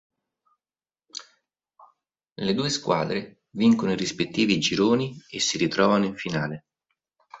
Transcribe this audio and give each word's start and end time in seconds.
Le 2.33 2.53
due 2.55 2.69
squadre 2.71 3.43
vincono 3.51 3.91
i 3.91 3.95
rispettivi 3.95 4.57
gironi 4.59 5.15
e 5.29 5.39
si 5.39 5.59
ritrovano 5.59 6.05
in 6.05 6.15
finale. 6.17 6.65